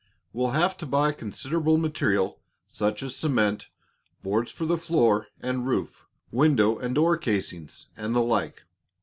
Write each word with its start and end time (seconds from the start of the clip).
We'll 0.33 0.49
have 0.53 0.77
to 0.77 0.87
buy 0.87 1.11
considerable 1.11 1.77
material, 1.77 2.39
such 2.67 3.03
as 3.03 3.15
cement, 3.15 3.67
boards 4.23 4.51
for 4.51 4.65
the 4.65 4.79
floor 4.79 5.27
and 5.41 5.67
roof, 5.67 6.07
window 6.31 6.79
and 6.79 6.95
door 6.95 7.17
casings, 7.17 7.85
and 7.95 8.15
the 8.15 8.21
like. 8.23 8.63